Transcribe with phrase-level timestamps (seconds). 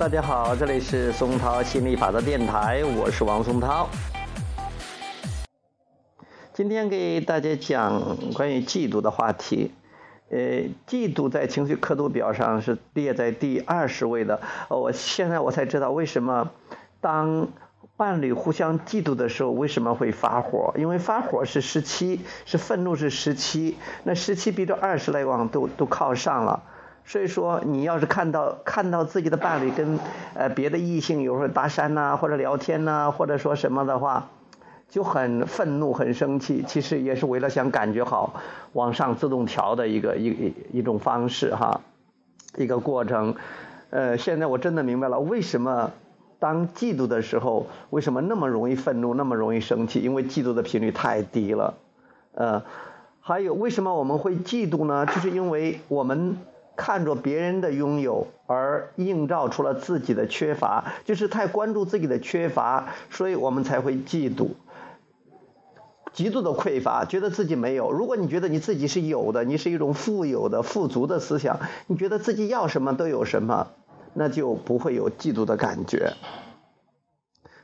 [0.00, 3.86] 大家好，这里是松涛心理法则电台，我是王松涛。
[6.54, 9.72] 今天给大家讲关于嫉妒的话题。
[10.30, 10.38] 呃，
[10.88, 14.40] 嫉妒在情绪刻度表上是列在第二十位的。
[14.70, 16.50] 我现在我才知道为什么
[17.02, 17.48] 当
[17.98, 20.72] 伴侣互相嫉妒的时候为什么会发火？
[20.78, 26.62] 因为发火是十七，是愤怒是十七，那十七比这二十来往都都靠上了。
[27.04, 29.98] 所以说，你要是看到看到自己的伴侣跟
[30.34, 34.28] 呃别的异性有时候搭讪呐，或者聊天呐，或者说什么的话，
[34.88, 36.62] 就很愤怒、很生气。
[36.64, 38.34] 其实也是为了想感觉好，
[38.74, 41.80] 往上自动调的一个一一种方式哈，
[42.56, 43.34] 一个过程。
[43.90, 45.90] 呃，现在我真的明白了，为什么
[46.38, 49.98] 当嫉妒的时候，为什么那么容易愤怒，那么容易生气？
[49.98, 51.74] 因为嫉妒的频率太低了。
[52.34, 52.62] 呃，
[53.20, 55.06] 还有为什么我们会嫉妒呢？
[55.06, 56.36] 就是因为我们。
[56.80, 64.52] 看着别人的拥有而映照出了自己的缺乏，就是太关注自己的缺乏，所以我们才会嫉妒，
[66.14, 67.92] 极度的匮乏，觉得自己没有。
[67.92, 73.66] 如果你觉得你自己是有的，你是一种富有的、富足的思想，你觉得自己要什么都有什么，
[74.14, 76.14] 那就不会有嫉妒的感觉。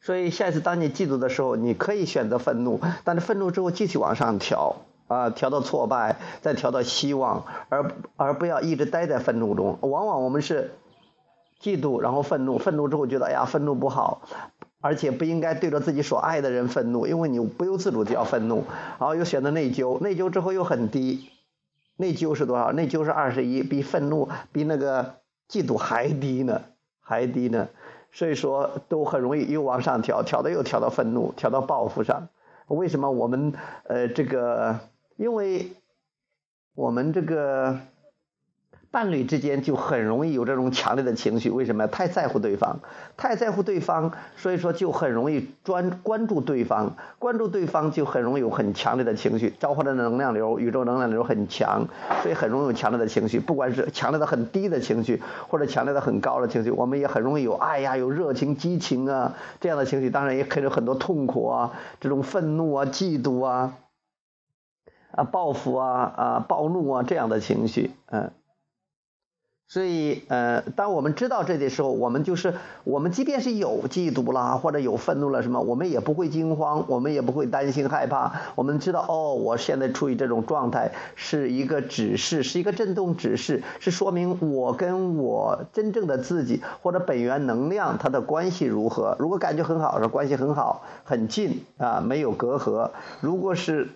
[0.00, 4.76] 所以下一次当你嫉妒的时候，你可以选择愤怒，但是愤怒之后继续往上调。
[5.08, 9.78] 啊，调到挫败，再调到希望，而而不要一直待在愤怒中。
[9.82, 10.72] 往往我们是
[11.60, 14.22] 嫉妒，然后愤怒，愤怒之后觉得哎呀，愤怒不好，
[14.80, 18.64] 而且不应该对着自己所爱的人愤怒，因为你不由自主就要愤怒，
[18.98, 21.28] 然后又选择内疚，内疚之后又很低，
[21.96, 22.72] 内疚是多少？
[22.72, 25.16] 内疚是二十一，比愤怒比那个
[25.48, 26.62] 嫉妒还低呢，
[27.02, 27.68] 还低呢。
[28.12, 32.28] 所以说都很容易又往上调，调的又调到愤怒，调到报复上。
[32.68, 33.52] 为什么我们
[33.84, 34.80] 呃这个？
[35.22, 35.70] 因为
[36.74, 37.78] 我们这个
[38.90, 41.86] 伴侣之间就很容易有这种强烈的情绪，为什么？
[41.86, 42.80] 太在乎对方，
[43.16, 51.86] 太在乎对方，所以说就很容易专关注对方，关注对方就很容易有很强烈的情绪，召唤的能量流，宇宙能量流很强，
[52.24, 63.74] 所以很容易有强烈的情绪，不管是强烈的很低的情绪，或者强烈的很高的情绪，我们也很容易有哎呀，有热情、激情啊这样的情绪，当然也可以有很多痛苦啊，这种愤怒啊、嫉妒啊。
[65.14, 68.32] 啊，报复啊，啊，暴怒啊，这样的情绪，嗯，
[69.68, 89.16] 所以，呃，当我们知道这的时候，我们就是，我们即便是有嫉妒啦，或者有愤怒了什么，我们也不会惊慌，我们也不会担心害怕，我们知道，哦，我现在处于这种状态，是一个指示，是一个震动指示，是说明我跟我真正的自己或者本源能量它的关系如何。
[89.18, 92.90] 如果感觉很好，是关系很好，很近啊，没有隔阂。
[93.20, 93.88] 如果是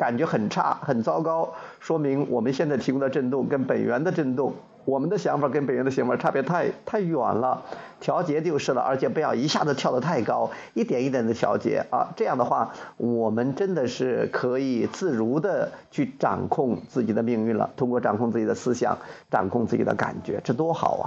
[0.00, 4.54] 感觉很差，很糟糕，说明我们现在提供的振动跟本源的振动，
[4.86, 7.62] 我们的想法跟本源的想法差别太太远了，
[8.00, 18.96] 调节就是了，而且不要一下子跳得太高，一点一点的调节啊，这样的话，我们真的是可以自如的去掌控自己的命运了，通过掌控自己的思想，
[19.30, 21.04] 掌控自己的感觉，这多好啊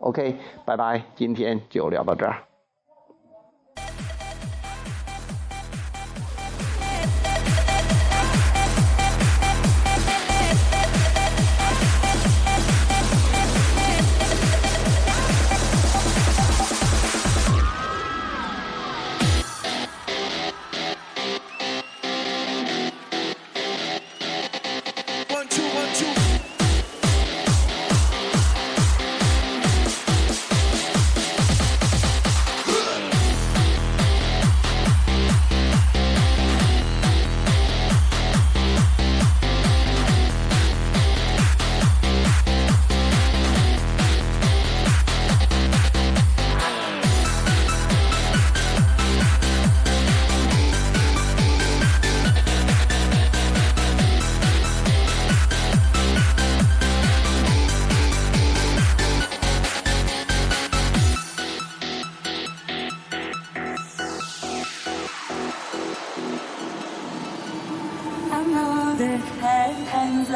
[0.00, 2.51] ！OK，拜拜，今天就聊到这儿。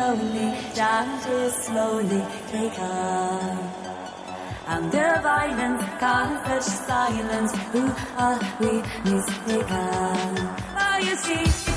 [0.07, 3.87] And slowly, charges slowly take up.
[4.69, 7.53] Under violence, can't touch silence.
[7.73, 10.49] Who are we mistaken?
[10.79, 11.76] Oh, you see.